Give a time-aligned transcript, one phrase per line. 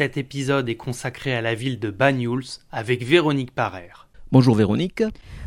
[0.00, 3.90] Cet épisode est consacré à la ville de Banyuls avec Véronique Parer.
[4.32, 5.02] Bonjour Véronique.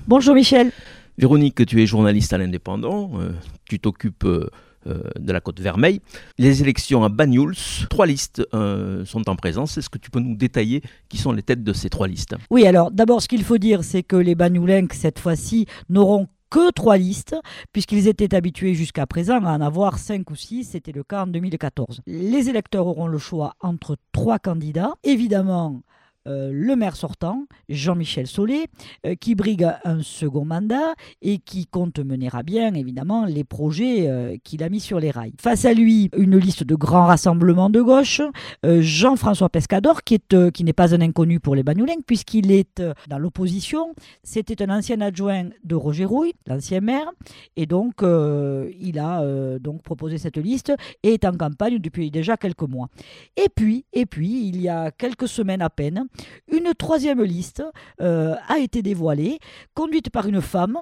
[0.07, 0.71] Bonjour Michel.
[1.17, 3.31] Véronique, tu es journaliste à l'Indépendant, euh,
[3.65, 4.51] tu t'occupes euh,
[4.85, 6.01] de la côte Vermeille.
[6.37, 7.55] Les élections à Banyuls,
[7.89, 9.79] trois listes euh, sont en présence.
[9.79, 12.35] Est-ce que tu peux nous détailler qui sont les têtes de ces trois listes?
[12.51, 16.69] Oui, alors d'abord ce qu'il faut dire, c'est que les Banyulenques, cette fois-ci, n'auront que
[16.69, 17.35] trois listes,
[17.71, 21.27] puisqu'ils étaient habitués jusqu'à présent à en avoir cinq ou six, c'était le cas en
[21.27, 22.01] 2014.
[22.05, 24.93] Les électeurs auront le choix entre trois candidats.
[25.03, 25.81] Évidemment,
[26.27, 28.67] euh, le maire sortant, Jean-Michel Solé,
[29.05, 34.07] euh, qui brigue un second mandat et qui compte mener à bien, évidemment, les projets
[34.07, 35.33] euh, qu'il a mis sur les rails.
[35.39, 38.21] Face à lui, une liste de grands rassemblements de gauche,
[38.63, 43.93] Jean-François Pescador, qui n'est qui pas un inconnu pour les Bagnoulins, puisqu'il est dans l'opposition.
[44.23, 47.11] C'était un ancien adjoint de Roger Rouille, l'ancien maire,
[47.55, 52.63] et donc il a donc proposé cette liste et est en campagne depuis déjà quelques
[52.63, 52.89] mois.
[53.35, 56.07] Et puis, et puis, il y a quelques semaines à peine,
[56.47, 57.63] une troisième liste
[58.01, 59.39] euh, a été dévoilée,
[59.73, 60.77] conduite par une femme,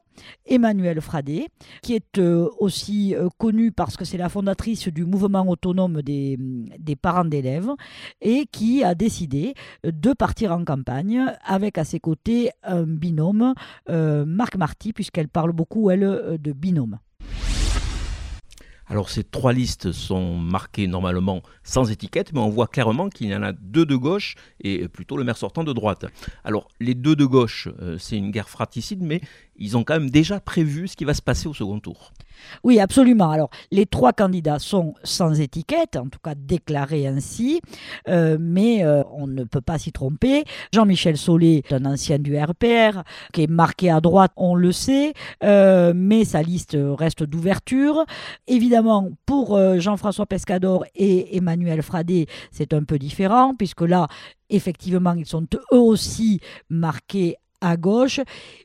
[0.45, 1.47] Emmanuelle Fradet,
[1.81, 6.37] qui est euh, aussi euh, connue parce que c'est la fondatrice du mouvement autonome des,
[6.79, 7.71] des parents d'élèves
[8.21, 13.53] et qui a décidé de partir en campagne avec à ses côtés un binôme,
[13.89, 16.99] Marc Marty, puisqu'elle parle beaucoup, elle, de binôme.
[18.91, 23.35] Alors ces trois listes sont marquées normalement sans étiquette, mais on voit clairement qu'il y
[23.35, 26.07] en a deux de gauche et plutôt le maire sortant de droite.
[26.43, 29.21] Alors les deux de gauche, euh, c'est une guerre fratricide, mais
[29.55, 32.11] ils ont quand même déjà prévu ce qui va se passer au second tour.
[32.63, 33.31] Oui, absolument.
[33.31, 37.61] Alors, les trois candidats sont sans étiquette, en tout cas déclarés ainsi,
[38.07, 40.43] euh, mais euh, on ne peut pas s'y tromper.
[40.73, 43.03] Jean-Michel Solé est un ancien du RPR,
[43.33, 48.05] qui est marqué à droite, on le sait, euh, mais sa liste reste d'ouverture.
[48.47, 54.07] Évidemment, pour Jean-François Pescador et Emmanuel Fradet, c'est un peu différent, puisque là,
[54.49, 58.19] effectivement, ils sont eux aussi marqués à gauche.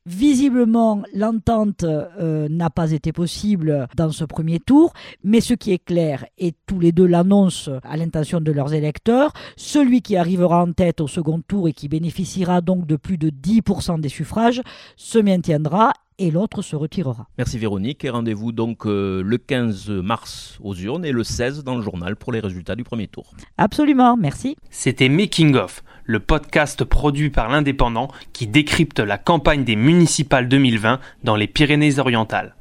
[0.07, 4.93] Visiblement, l'entente euh, n'a pas été possible dans ce premier tour,
[5.23, 9.33] mais ce qui est clair, et tous les deux l'annoncent à l'intention de leurs électeurs,
[9.57, 13.31] celui qui arrivera en tête au second tour et qui bénéficiera donc de plus de
[13.31, 14.63] 10% des suffrages
[14.97, 17.27] se maintiendra et l'autre se retirera.
[17.37, 21.77] Merci Véronique et rendez-vous donc euh, le 15 mars aux urnes et le 16 dans
[21.77, 23.33] le journal pour les résultats du premier tour.
[23.59, 24.57] Absolument, merci.
[24.71, 31.01] C'était Making of, le podcast produit par l'Indépendant qui décrypte la campagne des municipales 2020
[31.25, 32.55] dans les Pyrénées-Orientales.